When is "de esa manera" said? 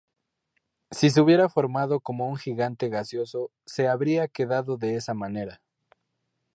4.77-5.61